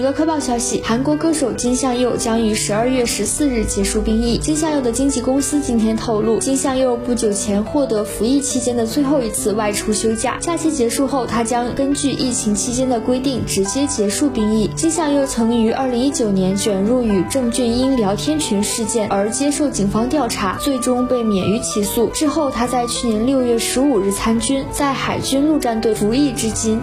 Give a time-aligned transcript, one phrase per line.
[0.00, 4.38] 娱乐快报消息，韩国歌手金相佑将于十二月十四日结束兵役。
[4.38, 14.70] 金相佑的经纪公司今天透露，金相佑不久前获得服役期间的最后一次外出休假，假期结束后，他将根据疫情期间的规定直接结束兵役。
[14.74, 22.06] 金相佑曾于二零一九年卷入与郑俊英聊天群事件而接受警方调查，最终被免于起诉。
[22.14, 26.80] 之后，他在去年六月十五日参军，在海军陆战队服役至今。